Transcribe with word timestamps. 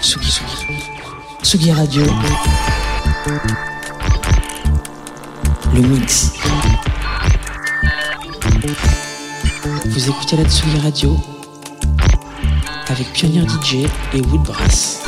Tsugi, 0.00 0.30
Tsugi. 0.30 0.76
Tsugi 1.42 1.72
Radio. 1.72 2.04
Le 5.74 5.80
mix. 5.80 6.32
Vous 9.86 10.08
écoutez 10.08 10.36
la 10.36 10.44
Tsugi 10.44 10.78
Radio 10.80 11.16
avec 12.88 13.12
Pionnier 13.12 13.46
DJ 13.46 13.86
et 14.12 14.20
Woodbrass. 14.20 15.02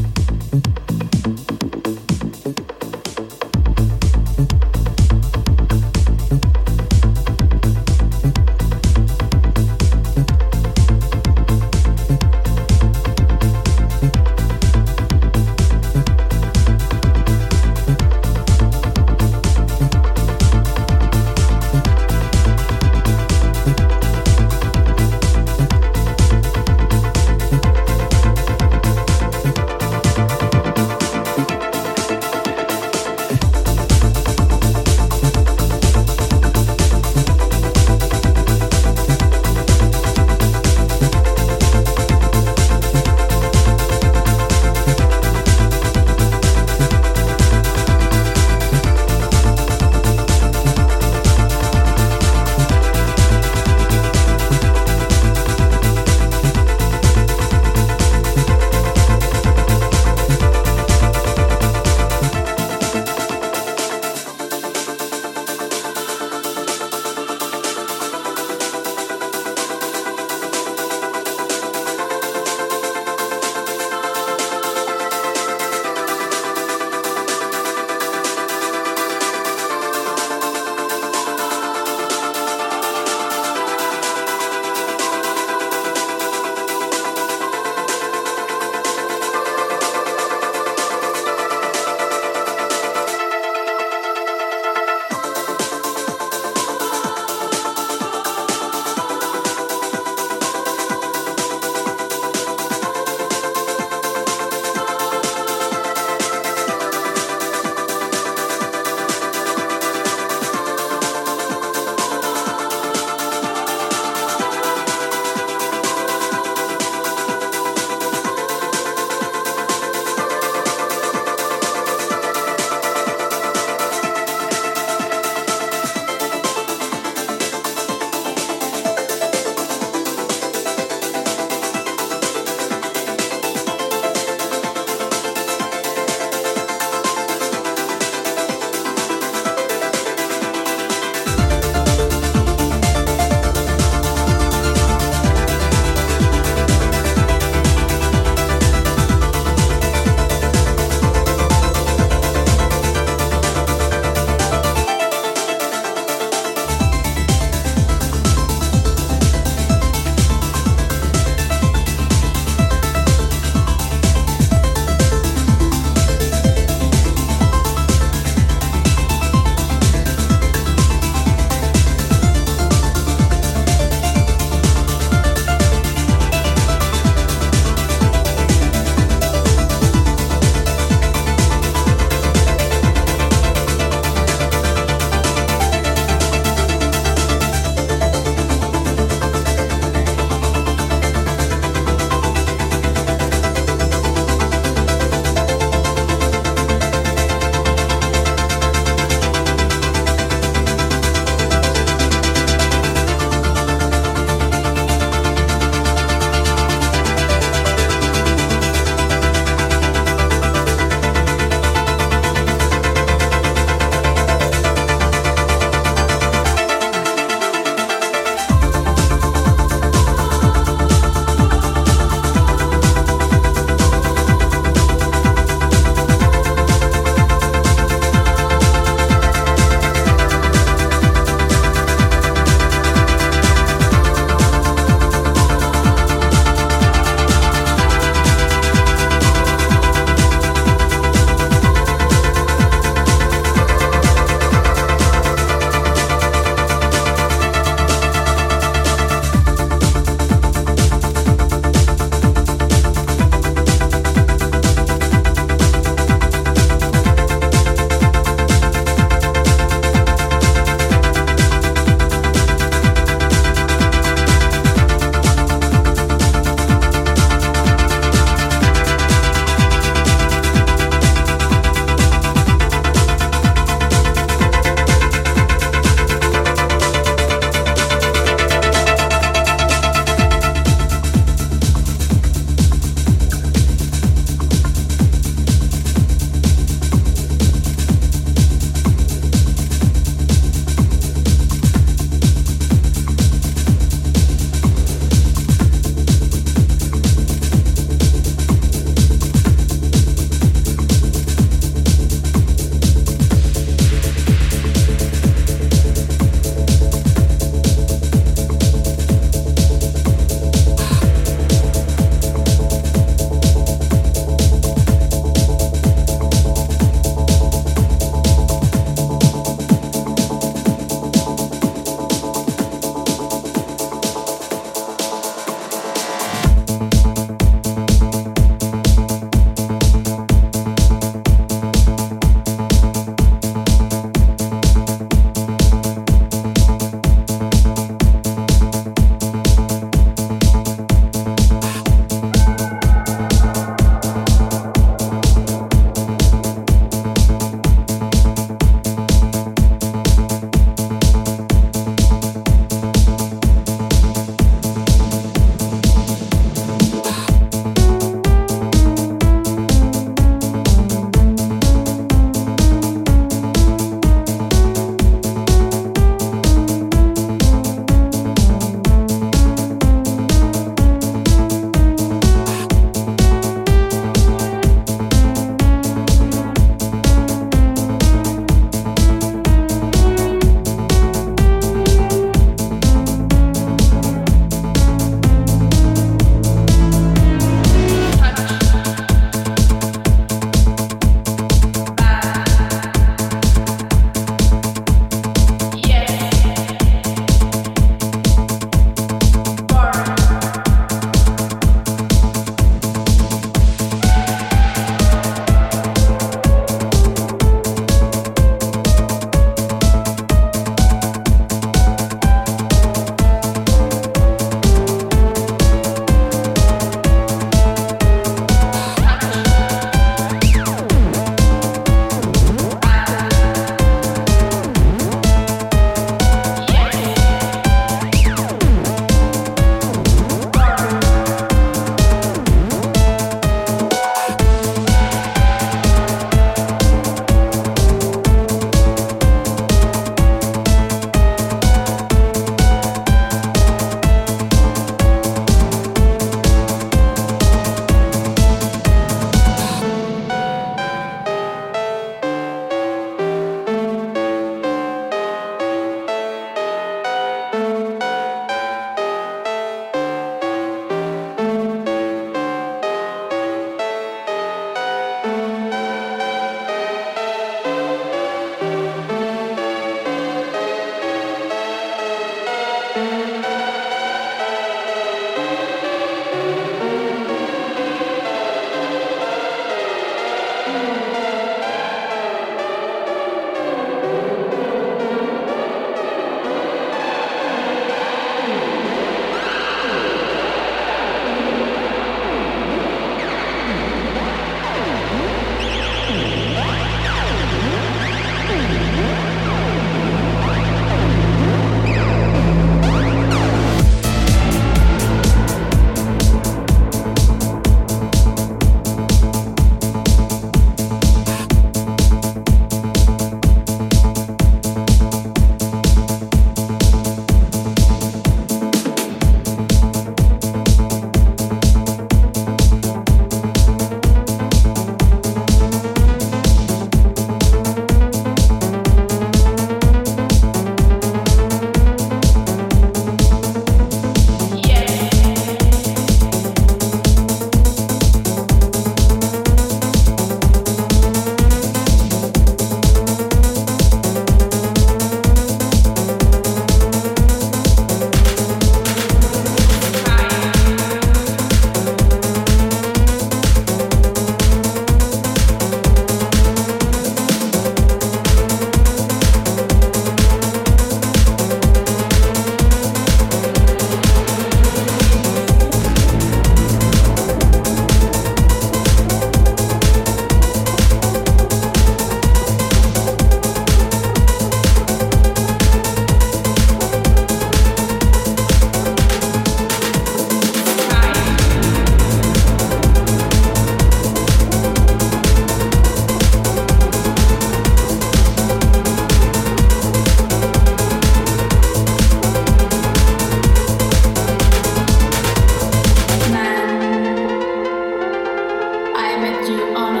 With 599.21 599.49
you 599.49 599.75
on 599.75 600.00